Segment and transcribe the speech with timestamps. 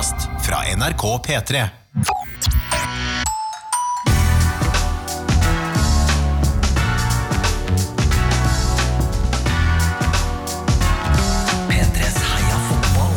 [0.00, 1.68] podkast fra NRK P3.
[11.68, 13.14] P3s Heia fotball.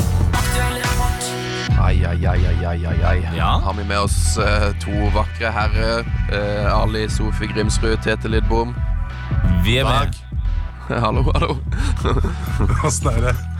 [1.79, 3.37] Ai, ai, ai, ai, ai, ai, ai.
[3.37, 3.61] Ja.
[3.63, 6.05] Har vi med oss eh, to vakre herrer.
[6.31, 8.75] Eh, Ali Sofie Grimsrud, Tete Lidbom.
[9.63, 10.15] Vi er med.
[11.03, 11.57] hallo, hallo.
[12.83, 13.52] Åssen er det?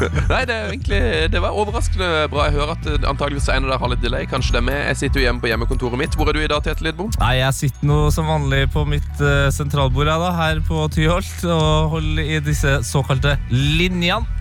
[0.32, 1.00] Nei, det er egentlig
[1.32, 2.48] Det var overraskende bra.
[2.48, 4.28] Jeg hører at eh, antageligvis en av dere har litt delay.
[4.30, 4.80] Kanskje det er med.
[4.90, 6.18] Jeg sitter jo hjemme på hjemmekontoret mitt.
[6.18, 7.12] Hvor er du i dag, Tete Lidbom?
[7.20, 11.96] Nei, Jeg sitter nå som vanlig på mitt uh, sentralbord da, her på Tyholt og
[11.96, 14.38] holder i disse såkalte linjene.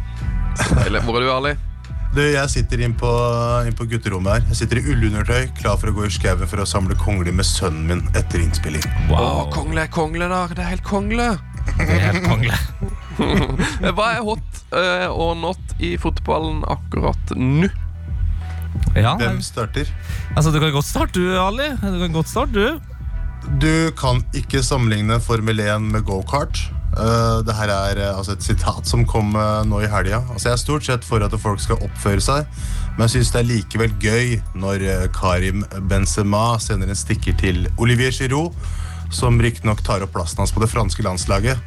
[0.85, 1.55] Eller, hvor er du, Ali?
[2.15, 3.09] Du, Jeg sitter inn på,
[3.69, 4.47] inn på gutterommet her.
[4.49, 7.45] Jeg sitter i ullundertøy, klar for å gå i skauen for å samle kongler med
[7.45, 8.85] sønnen min etter innspilling.
[9.13, 10.41] Å, kongle, kongle, da.
[10.49, 11.35] Det er helt kongle.
[11.77, 12.57] Det er helt kongle.
[13.97, 17.69] Hva er hot eh, og not i fotballen akkurat nå?
[18.95, 19.89] Ja, Hvem starter?
[20.35, 21.71] altså Du kan godt starte, du, Ali.
[21.81, 22.79] Du kan godt starte, du.
[23.61, 26.59] Du kan ikke sammenligne Formel 1 med gokart.
[26.89, 30.23] Uh, det her er uh, altså et sitat som kom uh, nå i helga.
[30.33, 32.47] Altså, jeg er stort sett for at folk skal oppføre seg,
[32.95, 34.85] men jeg syns det er likevel gøy når
[35.15, 38.57] Karim Benzema sender en stikker til Olivier Giroud,
[39.11, 41.57] som riktignok tar opp plassen hans på det franske landslaget,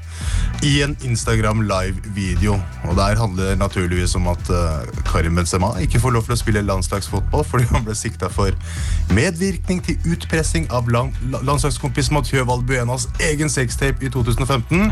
[0.63, 2.55] i en Instagram live-video.
[2.89, 6.41] Og Der handler det naturligvis om at eh, Karim Benzema ikke får lov til å
[6.41, 8.55] spille landslagsfotball fordi han ble sikta for
[9.15, 14.91] medvirkning til utpressing av landslagskompis Mathieu Valbuenas egen sextape i 2015.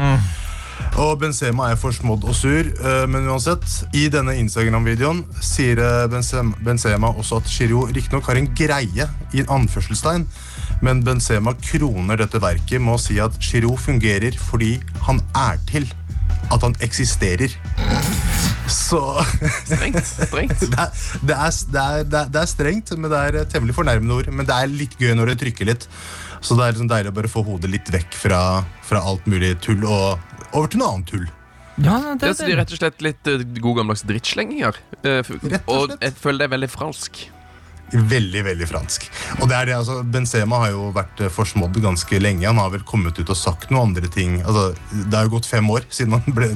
[1.01, 3.65] Og Benzema er forsmådd og sur, eh, men uansett,
[3.97, 9.55] i denne Instagram-videoen sier eh, Benzema, også at Giroud riktignok har en greie i en
[9.61, 10.27] anførselstegn,
[10.85, 15.89] men Benzema kroner dette verket med å si at Giroud fungerer fordi han er til.
[16.51, 17.53] At han eksisterer.
[18.71, 19.01] Så
[19.67, 20.07] Strengt.
[20.07, 20.91] strengt det er,
[21.23, 24.33] det, er, det, er, det, er, strengt, men det er temmelig fornærmende ord.
[24.35, 25.87] Men det er litt gøy når det trykker litt.
[26.41, 28.41] Så det er liksom deilig å bare få hodet litt vekk fra,
[28.87, 31.29] fra alt mulig tull og over til noe annet tull.
[31.81, 34.81] Ja, Det det, er så de er rett og slett litt uh, god gammeldags drittslenginger.
[35.01, 37.23] Eh, Rett og og jeg føler det er veldig fransk.
[37.91, 39.07] Veldig, veldig fransk.
[39.41, 42.47] Og det er det, altså, Benzema har jo vært eh, forsmådd ganske lenge.
[42.47, 44.39] Han har vel kommet ut og sagt noen andre ting.
[44.45, 46.53] Altså, det har jo gått fem år siden han ble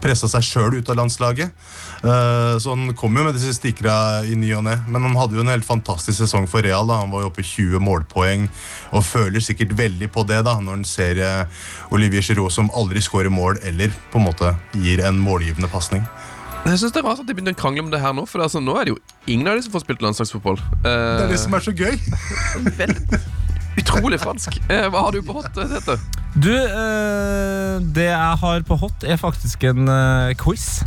[0.00, 1.52] pressa seg sjøl ut av landslaget.
[2.00, 4.78] Uh, så han kom jo med disse stikkera i ny og ne.
[4.88, 6.88] Men han hadde jo en helt fantastisk sesong for Real.
[6.88, 7.02] da.
[7.02, 8.48] Han var jo oppe i 20 målpoeng
[8.96, 11.62] og føler sikkert veldig på det da, når han ser eh,
[11.94, 16.06] Olivier Giroud som aldri skårer mål eller på en måte gir en målgivende pasning.
[16.66, 18.42] Jeg synes Det er rart at de begynte å krangle om det her nå, for
[18.44, 18.98] altså, nå er det jo
[19.32, 20.58] ingen av de som får spilt landslagsfotball.
[20.84, 21.94] Det er Eh, det som er så gøy.
[23.80, 24.58] utrolig fransk.
[24.70, 25.96] Eh, hva har du på hot, eh, Tete?
[26.36, 30.82] Du, eh, det jeg har på hot, er faktisk en eh, quiz.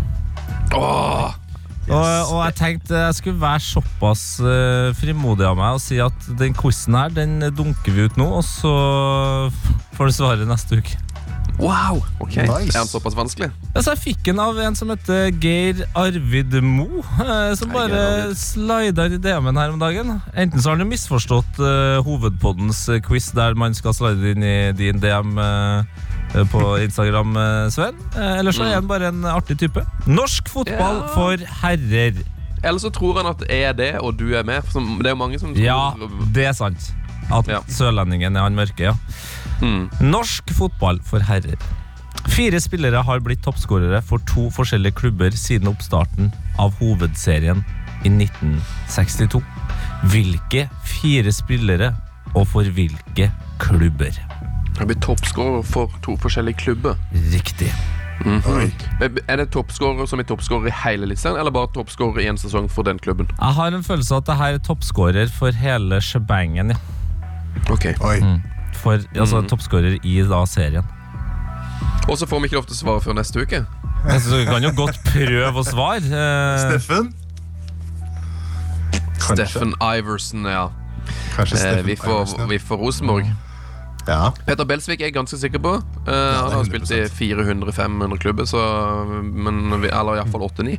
[0.74, 1.34] Åh,
[1.90, 2.00] Og,
[2.32, 6.54] og jeg tenkte jeg skulle være såpass eh, frimodig av meg og si at den
[6.56, 8.72] quizen her, den dunker vi ut nå, og så
[9.98, 10.96] får du svaret neste uke.
[11.60, 12.74] Wow, ok Nice.
[12.74, 13.50] Er han såpass vanskelig?
[13.78, 18.38] Så jeg fikk den av en som heter Geir Arvid Mo, eh, som bare Arvid.
[18.40, 20.16] slida i DM-en her om dagen.
[20.36, 24.44] Enten så har han jo misforstått uh, hovedpoddens eh, quiz der man skal slide inn
[24.44, 27.36] i din DM eh, på Instagram,
[27.70, 27.98] Sven.
[28.18, 29.84] Eller så er han bare en artig type.
[30.10, 31.08] Norsk fotball Ja.
[31.14, 32.18] for herrer.
[32.64, 34.64] Eller så tror han at jeg er det, og du er med.
[34.74, 35.94] Det er jo mange som tror Ja,
[36.34, 36.90] det er sant.
[37.32, 37.60] At Ja.
[37.70, 38.94] sørlendingen er han mørke, ja.
[39.62, 39.88] Hmm.
[40.02, 41.60] Norsk fotball for herrer.
[42.32, 46.32] Fire spillere har blitt toppskårere for to forskjellige klubber siden oppstarten
[46.62, 47.64] av hovedserien
[48.04, 49.42] i 1962.
[50.12, 51.94] Hvilke fire spillere,
[52.34, 53.30] og for hvilke
[53.62, 54.16] klubber?
[54.78, 56.96] Har blir toppskårer for to forskjellige klubber.
[57.34, 57.70] Riktig.
[58.26, 58.70] Oi.
[59.02, 62.70] Er det toppskårer som er toppskårer i hele listen, eller bare toppskårer i en sesong
[62.72, 63.30] for den klubben?
[63.36, 66.74] Jeg har en følelse av at det her er toppskårer for hele shebangen.
[66.74, 66.82] Ja.
[67.70, 67.86] Ok
[68.74, 68.80] Oi.
[68.82, 69.48] For, altså Mm.
[69.52, 70.84] toppskårer i da serien.
[72.10, 73.66] Og så får vi ikke lov til å svare før neste uke.
[74.20, 76.04] Så du kan jo godt prøve å svare.
[76.04, 77.14] Eh, Steffen?
[79.24, 79.46] Kanskje.
[79.48, 80.66] Steffen Iversen, ja.
[81.40, 82.46] Eh, Steffen vi, får, Iversen, ja.
[82.52, 83.30] vi får Rosenborg.
[84.04, 84.34] Ja.
[84.46, 85.78] Peter Belsvik er jeg ganske sikker på.
[86.08, 88.60] Eh, han har spilt i 400-500 klubber, så,
[89.24, 90.76] men, vi- eller iallfall 8-9.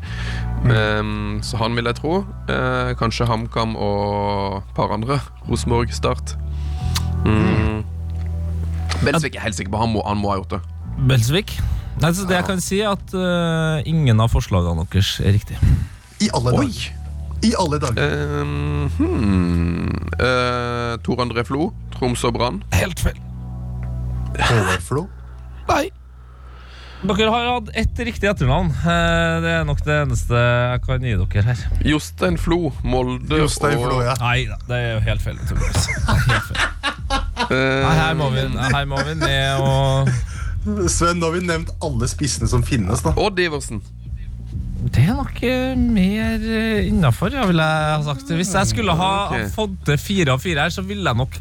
[0.68, 2.18] Um, så han vil jeg tro.
[2.50, 5.20] Uh, kanskje HamKam og et par andre.
[5.48, 6.36] Rosenborg, Start.
[7.24, 7.84] Mm.
[9.04, 10.60] Belsvik er helt sikker på han må, han må ha gjort det.
[11.08, 11.56] Belsvik.
[12.02, 15.58] Altså, det jeg kan si, er at uh, ingen av forslagene deres er riktig.
[16.24, 16.66] I alle Oi!
[16.66, 17.00] dager.
[17.44, 18.14] I alle dager.
[18.40, 20.08] Um, hmm.
[20.16, 22.62] uh, Tor André Flo, Troms og Brann.
[22.74, 23.20] Helt feil.
[24.34, 25.04] HF-Flo.
[25.68, 25.84] Nei.
[27.04, 28.70] Dere har hatt ett riktig etternavn.
[28.80, 31.64] Eh, Det er nok det eneste jeg kan gi dere her.
[31.84, 34.16] Jostein Flo, Molde Jostein Flo, ja.
[34.22, 35.36] Nei da, det er jo helt feil.
[35.36, 36.73] Det er helt feil.
[37.54, 40.10] Eh, Nei, her, må vi, her må vi ned og
[40.88, 43.02] Sven, nå har vi nevnt alle spissene som finnes.
[43.04, 43.82] da Odd Iversen.
[44.94, 48.30] Det er nok eh, mer uh, innafor, ja, vil jeg ha sagt.
[48.36, 49.50] Hvis jeg skulle ha Ok.
[49.54, 51.36] fått til fire av fire her, så ville jeg nok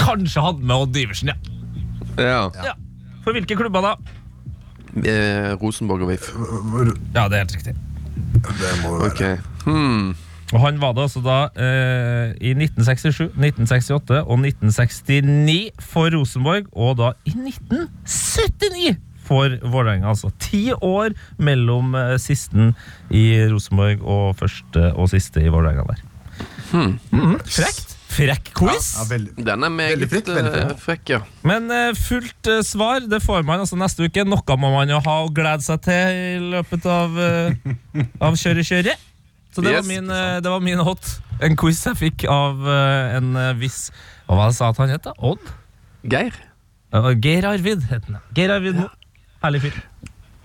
[0.00, 1.38] kanskje hatt med Odd Iversen, ja.
[2.18, 2.42] Ja.
[2.66, 2.74] ja.
[3.24, 3.92] For hvilke klubber da?
[5.06, 6.30] Eh, Rosenborg og VIF.
[7.14, 7.76] Ja, det er helt riktig.
[8.50, 9.22] Det må jo være Ok.
[9.66, 10.10] Hmm.
[10.50, 16.98] Og han var det altså da eh, i 1967, 1968 og 1969 for Rosenborg, og
[16.98, 18.96] da i 1979
[19.30, 20.10] for Vålerenga.
[20.10, 22.74] Altså ti år mellom eh, sisten
[23.14, 26.04] i Rosenborg og første og siste i Vålerenga der.
[26.72, 26.98] Hmm.
[27.12, 27.96] Mhm, Frekt.
[28.10, 28.88] Frekk quiz.
[28.98, 31.10] ja, ja, Den er meget frekk, eh, frekk.
[31.12, 31.20] ja.
[31.46, 34.24] Men uh, fullt uh, svar det får man altså neste uke.
[34.26, 39.09] Noe må man jo ha å glede seg til i løpet av, uh, av kjøre-kjøret.
[39.50, 41.08] Så det, Yes, var min, eh, det var min hot.
[41.42, 43.88] En quiz jeg fikk av eh, en eh, viss
[44.28, 45.02] Hva var det sa han het?
[45.08, 45.14] da?
[45.18, 45.42] Odd?
[46.06, 46.36] Geir.
[46.94, 48.20] Uh, Geir Arvid het han.
[48.36, 48.86] Geir Arvid Mo.
[49.42, 49.80] Herlig fyr.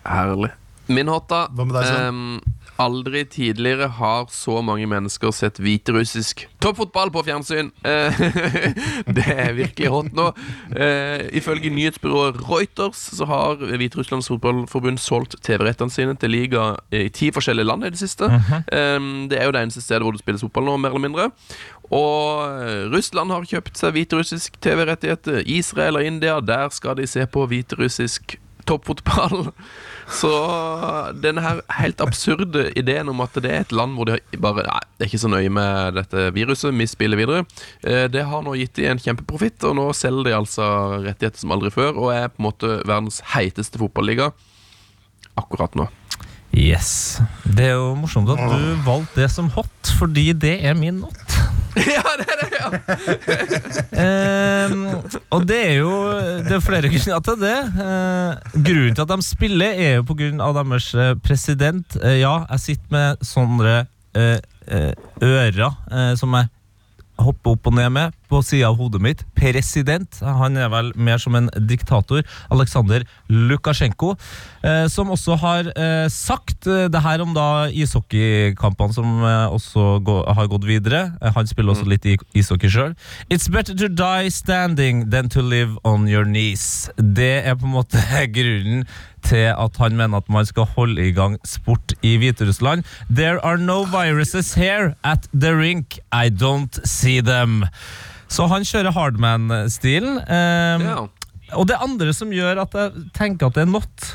[0.06, 0.52] Herlig.
[0.88, 1.46] Min hot, da.
[1.54, 2.06] Hva med deg, Sven?
[2.06, 7.72] Ehm, aldri tidligere har så mange mennesker sett hviterussisk toppfotball på fjernsyn.
[7.86, 8.22] Eh,
[9.18, 10.27] det er virkelig hot nå.
[10.75, 17.31] Eh, ifølge nyhetsbyrået Reuters så har Hviterusslands fotballforbund solgt TV-rettene sine til liga i ti
[17.36, 18.30] forskjellige land i det siste.
[18.74, 21.30] Ehm, det er jo det eneste stedet hvor det spilles fotball nå, mer eller mindre.
[21.94, 25.44] Og eh, Russland har kjøpt seg hviterussisk TV-rettigheter.
[25.45, 28.39] Israel og India, der skal de se på hviterussisk
[28.69, 29.50] toppfotball.
[30.06, 30.29] Så
[31.17, 34.81] denne her helt absurde ideen om at det er et land hvor de bare Nei,
[35.00, 37.45] det er ikke så nøye med dette viruset, vi spiller videre.
[37.81, 40.67] eh, Det har nå gitt de en kjempeprofitt, og nå selger de altså
[41.07, 44.29] rettigheter som aldri før, og er på en måte verdens heiteste fotballiga
[45.35, 45.89] akkurat nå.
[46.56, 47.19] Yes.
[47.44, 51.34] Det er jo morsomt at du valgte det som hot, fordi det er min not.
[51.95, 52.68] ja, det er det, ja!
[54.72, 54.86] um,
[55.36, 55.92] og det er jo
[56.45, 57.57] Det er flere grunner til det.
[57.75, 60.06] Uh, grunnen til at de spiller, er jo
[60.42, 61.98] av deres eh, president.
[62.00, 64.92] Uh, ja, jeg sitter med sånne uh, eh,
[65.24, 66.50] ører som jeg
[67.21, 69.23] hopper opp og ned med på sida av hodet mitt.
[69.38, 70.19] President.
[70.21, 72.25] Han er vel mer som en diktator.
[72.53, 74.15] Aleksandr Lukasjenko.
[74.65, 80.17] Eh, som også har eh, sagt eh, det her om da ishockeykampene som også gå,
[80.25, 81.03] har gått videre.
[81.35, 82.95] Han spiller også litt i ishockey sjøl.
[83.29, 86.89] It's better to die standing than to live on your knees.
[86.97, 88.01] Det er på en måte
[88.35, 88.85] grunnen
[89.25, 92.86] til at han mener at man skal holde i gang sport i Hviterussland.
[93.10, 96.00] There are no viruses here at the rink.
[96.13, 97.66] I don't see them.
[98.27, 100.19] Så han kjører hardman-stilen.
[100.25, 101.00] Um, ja.
[101.54, 104.12] og det andre som gjør at jeg tenker at det er not,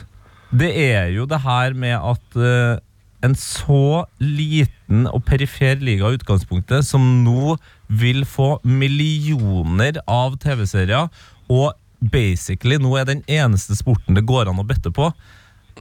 [0.51, 2.81] det er jo det her med at eh,
[3.25, 7.55] en så liten og perifer liga i utgangspunktet, som nå
[8.01, 11.07] vil få millioner av TV-serier,
[11.51, 15.11] og basically nå er den eneste sporten det går an å bette på.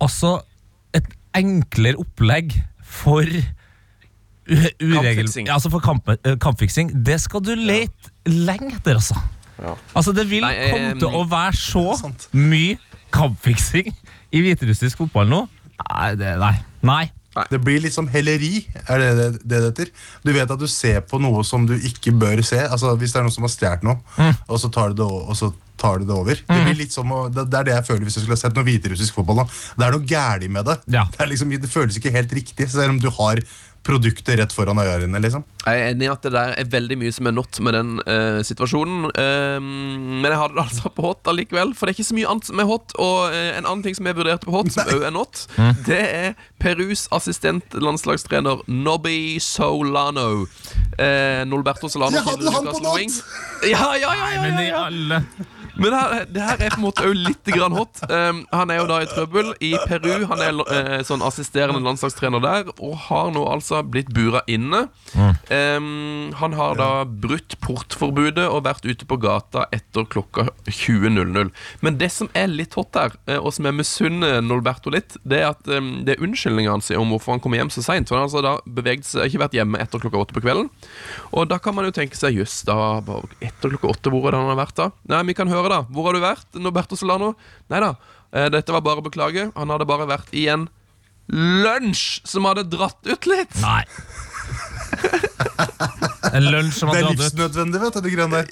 [0.04, 0.40] Altså
[0.96, 1.08] et
[1.38, 3.24] enklere opplegg for
[4.50, 4.96] uregel...
[4.96, 5.50] Kampfiksing.
[5.54, 6.92] Altså for kamp, eh, kampfiksing.
[7.06, 9.18] Det skal du lete lenge etter, altså.
[9.60, 9.76] Ja.
[9.98, 12.30] Altså Det vil Nei, eh, komme til å være så sant.
[12.34, 12.78] mye
[13.14, 13.92] kampfiksing
[14.32, 15.46] i hviterussisk fotball nå.
[15.80, 16.54] Nei, det, nei.
[16.86, 17.06] nei.
[17.50, 19.92] Det blir litt som helleri, er det det det heter.
[20.26, 22.60] Du vet at du ser på noe som du ikke bør se.
[22.68, 24.36] Altså Hvis det er noen som har stjålet noe, Mm.
[24.50, 26.36] og så tar du det, og så tar du det over.
[26.36, 28.56] Det blir litt som det, det er det jeg føler hvis jeg skulle ha sett
[28.58, 29.46] noe hviterussisk fotball Da.
[29.80, 30.78] Det er noe galt med det.
[30.92, 31.06] Ja.
[31.18, 33.40] Det, liksom, det føles ikke helt riktig, selv om du har
[33.86, 35.22] produktet rett foran øya dine.
[35.24, 35.46] Liksom.
[35.66, 37.92] Jeg er enig i at det der er veldig mye som er not med den
[38.06, 39.10] uh, situasjonen.
[39.16, 42.32] Uh, men jeg hadde det altså på hot allikevel, for det er ikke så mye
[42.34, 42.96] annet som er hot.
[43.00, 45.46] Og uh, en annen ting som jeg vurderte på hot, som òg er not,
[45.88, 50.46] det er Perus assistent landslagstrener Nobby Solano.
[51.00, 52.18] Eh, Nolberto Solano.
[52.18, 53.22] Jeg hadde han på not!
[53.64, 55.22] Ja, ja, ja, ja, Men ja, i ja.
[55.80, 58.02] Men her, det her er på en måte òg litt grann hot.
[58.10, 60.12] Um, han er jo da i trøbbel i Peru.
[60.32, 64.86] Han er uh, sånn assisterende landslagstrener der og har nå altså blitt bura inne.
[65.16, 71.52] Um, han har da brutt portforbudet og vært ute på gata etter klokka 20.00.
[71.86, 75.42] Men det som er litt hot her, eh, og som jeg misunner Nolberto litt, det
[75.42, 78.10] er at um, det er unnskyldninga hans om hvorfor han kommer hjem så seint.
[78.12, 80.70] Han har altså da beveget seg, ikke vært hjemme etter klokka åtte på kvelden.
[81.36, 83.00] Og da kan man jo tenke seg jøss, da
[83.40, 84.90] etter klokka åtte, hvor er det han har vært da?
[85.12, 85.82] Nei, vi kan høre, da.
[85.90, 87.34] Hvor har du vært, Norberto Solano?
[87.72, 87.94] Nei da,
[88.34, 89.50] eh, dette var bare å beklage.
[89.56, 90.68] Han hadde bare vært i en
[91.30, 93.60] lunsj som hadde dratt ut litt.
[93.64, 93.84] Nei.
[96.30, 97.18] En lunsj som hadde dratt ut.
[97.18, 97.40] dratt ut.
[97.40, 98.50] livsnødvendig, vet du, de greiene der.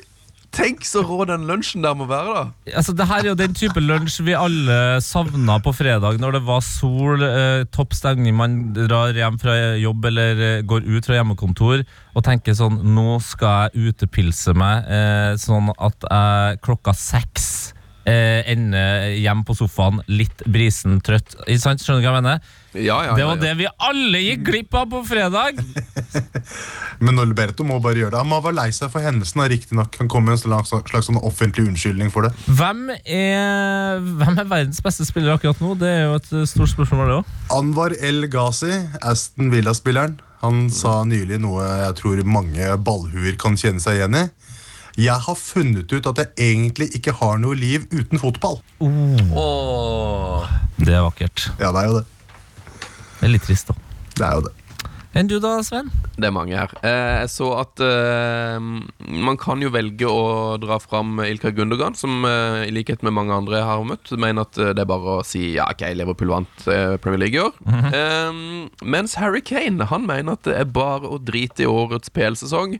[0.58, 2.72] Tenk så rå den lunsjen der må være, da.
[2.80, 6.42] Altså, det her er jo den type lunsj vi alle savna på fredag, når det
[6.48, 11.20] var sol, eh, topp stemning, man drar hjem fra jobb eller eh, går ut fra
[11.20, 11.86] hjemmekontor
[12.18, 17.76] og tenker sånn Nå skal jeg utepilse meg eh, sånn at jeg klokka seks
[18.08, 21.36] eh, ender hjem på sofaen litt brisen, trøtt.
[21.60, 21.84] Sant?
[21.84, 22.56] Skjønner du hva jeg mener?
[22.78, 23.42] Ja, ja, Det var ja.
[23.42, 25.60] det vi alle gikk glipp av på fredag!
[27.06, 28.22] Men Alberto må bare gjøre det.
[28.22, 29.44] Han må være lei seg for hendelsen.
[29.50, 32.34] Riktignok kan komme med en slags, slags sånn offentlig unnskyldning for det.
[32.48, 35.74] Hvem er, hvem er verdens beste spiller akkurat nå?
[35.82, 37.36] Det er jo et stort spørsmål, det òg.
[37.58, 43.82] Anwar El Ghazi, Aston Villa-spilleren, han sa nylig noe jeg tror mange ballhuer kan kjenne
[43.82, 44.28] seg igjen i.
[44.98, 48.58] Jeg har funnet ut at jeg egentlig ikke har noe liv uten fotball.
[48.82, 50.48] Åh.
[50.82, 51.51] Det er vakkert.
[51.60, 52.06] Ja, det er jo det.
[53.20, 53.77] Det er litt trist, da.
[54.18, 54.54] Det er jo det.
[55.18, 55.88] Enn du da, Sven?
[56.18, 56.74] Det er mange her.
[56.86, 62.22] Eh, jeg så at uh, man kan jo velge å dra fram Ilkay Gundogan, som
[62.22, 65.26] uh, i likhet med mange andre jeg har møtt, mener at det er bare å
[65.26, 66.68] si ja, ok, Liverpool vant
[67.02, 67.56] Premier League i år.
[67.98, 68.42] eh,
[68.86, 72.78] mens Harry Kane han mener at det er bare å drite i årets PL-sesong.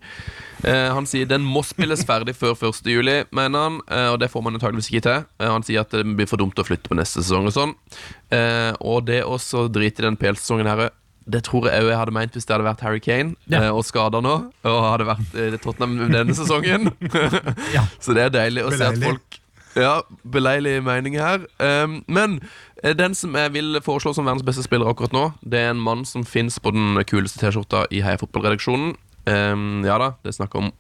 [0.62, 2.84] Uh, han sier den må spilles ferdig før 1.
[2.92, 5.26] juli, mener han, og det får man antageligvis ikke til.
[5.42, 7.76] Han sier at det blir for dumt å flytte på neste sesong og sånn.
[8.86, 9.38] Og det å
[9.74, 10.90] drite i den PL-sesongen her
[11.28, 13.66] det tror jeg òg jeg hadde meint hvis det hadde vært Harry Kane Ja.
[13.66, 14.36] eh, og skada nå.
[14.64, 16.88] Og hadde vært eh, Tottenham denne sesongen.
[17.76, 17.84] Ja.
[18.00, 19.42] Så det er deilig å se at folk
[19.78, 21.44] Ja, beleilig mening her.
[21.62, 22.40] Um, men
[22.82, 25.84] eh, den som jeg vil foreslå som verdens beste spiller akkurat nå, det er en
[25.84, 28.96] mann som fins på den kuleste T-skjorta i Heia Fotballredaksjonen.
[29.28, 30.72] Um, ja da, det er snakk om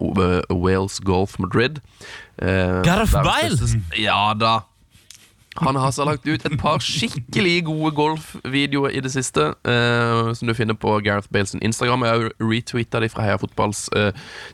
[0.63, 1.81] Wales Golf Madrid.
[2.41, 3.59] Uh, Gareth Bale?
[3.99, 4.61] Ja da.
[5.61, 10.49] Han har så lagt ut et par skikkelig gode golfvideoer i det siste, eh, som
[10.49, 12.05] du finner på Gareth Bales Instagram.
[12.05, 14.11] Jeg har retweeta de fra Heia Fotballs eh,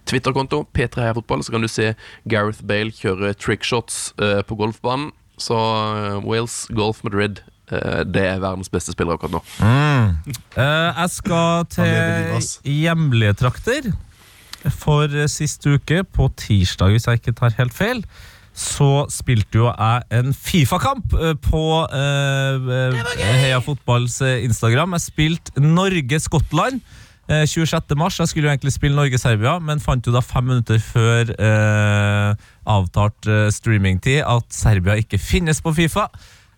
[0.10, 1.44] Twitter-konto, P3 Heia Fotball.
[1.44, 1.94] Så kan du se
[2.30, 5.12] Gareth Bale kjøre trickshots eh, på golfbanen.
[5.42, 9.44] Så eh, Wales Golf Madrid, eh, det er verdens beste spiller akkurat nå.
[9.60, 10.34] Mm.
[10.56, 13.94] jeg skal til hjemlige trakter.
[14.72, 18.06] For eh, sist uke, på tirsdag, hvis jeg ikke tar helt feil,
[18.54, 24.94] så spilte jo jeg en Fifa-kamp eh, på eh, eh, Heia Fotballs eh, Instagram.
[24.98, 26.82] Jeg spilte Norge-Skottland.
[27.30, 27.96] eh, 26.
[27.98, 28.20] mars.
[28.20, 32.36] Jeg skulle jo egentlig spille Norge-Serbia, men fant jo da fem minutter før eh,
[32.70, 36.10] avtalt streamingtid at Serbia ikke finnes på Fifa.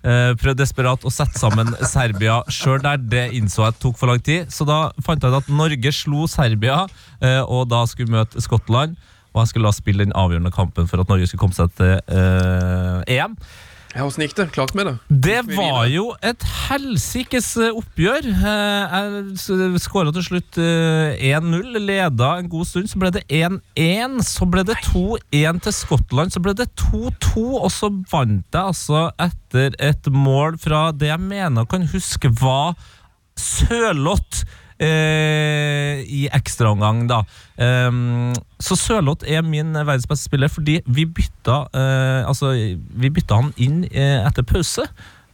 [0.05, 2.99] Eh, prøvde desperat å sette sammen Serbia sjøl der.
[3.01, 4.51] Det innså jeg tok for lang tid.
[4.53, 6.83] Så da fant jeg ut at Norge slo Serbia,
[7.23, 8.99] eh, og da skulle møte Skottland.
[9.35, 11.97] Og jeg skulle da spille den avgjørende kampen for at Norge skulle komme seg til
[12.07, 13.35] uh, EM.
[13.95, 14.49] Ja, Åssen gikk det?
[14.51, 14.93] Klarte vi det?
[15.07, 18.25] Det var jo et helsikes eh, oppgjør.
[18.27, 18.95] Eh,
[19.31, 22.89] Jeg skåra til slutt eh, 1-0, leda en god stund.
[22.91, 26.35] Så ble det 1-1, så ble det 2-1 til Skottland.
[26.35, 31.23] Så ble det 2-2, og så vant jeg altså etter et mål fra det jeg
[31.23, 32.75] mener kan huske var
[33.39, 34.43] Sørloth.
[34.81, 37.21] Eh, I ekstraomgang, da.
[37.61, 42.49] Ehm, så Sørloth er min verdens beste spiller fordi vi bytta eh, Altså,
[42.91, 44.83] vi bytta han inn eh, etter pause.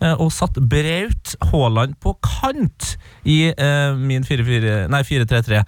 [0.02, 2.96] eh, Og satt Braut Haaland på kant
[3.26, 5.64] i eh, min 4-4 Nei, 4-3-3.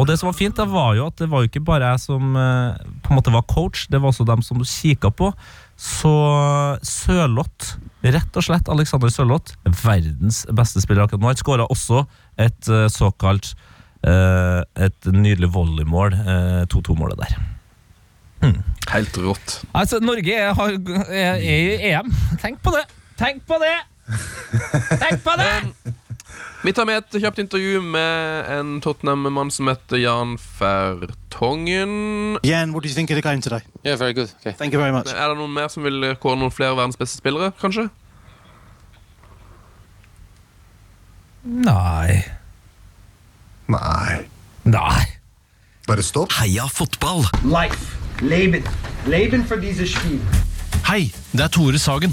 [0.00, 2.00] Og det som var fint, da var jo at det var jo ikke bare jeg
[2.06, 5.28] som eh, på en måte var coach, det var også dem som kikka på.
[5.76, 6.12] Så
[6.86, 11.30] Sørloth, rett og slett Alexander Sørloth, verdens beste spiller akkurat nå.
[11.32, 12.04] Han skåra også
[12.40, 13.52] et eh, såkalt
[14.06, 17.38] eh, Et nydelig volleymål, eh, 2-2-målet der.
[18.90, 19.60] Helt rått.
[19.76, 20.76] Altså, Norge er, har,
[21.12, 22.08] er, er i EM.
[22.40, 22.86] Tenk på det!
[23.20, 23.76] Tenk på det!
[24.96, 25.54] Tenk på det!
[26.60, 32.36] Vi tar med et kjapt intervju med en Tottenham-mann som heter Jan Fertongen.
[32.44, 33.62] Jan, what do you think of the game today?
[33.82, 34.28] Yeah, very good.
[34.40, 34.52] Okay.
[34.52, 35.08] Thank you very much.
[35.08, 37.86] Er det noen mer som vil kåre noen flere verdens beste spillere, kanskje?
[41.48, 42.20] Nei.
[43.72, 44.18] Nei.
[44.68, 45.04] Nei.
[45.88, 46.36] Bare stopp.
[46.42, 47.24] Heia fotball!
[47.48, 47.96] Life.
[48.20, 48.68] Leben.
[49.08, 50.20] Leben for disse Spiel.
[50.90, 52.12] Hei, det er Tore Sagen.